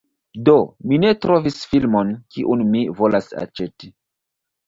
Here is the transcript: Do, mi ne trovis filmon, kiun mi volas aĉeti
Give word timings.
Do, 0.47 0.53
mi 0.91 0.97
ne 1.01 1.09
trovis 1.25 1.59
filmon, 1.73 2.09
kiun 2.37 2.65
mi 2.71 2.83
volas 3.01 3.31
aĉeti 3.43 3.93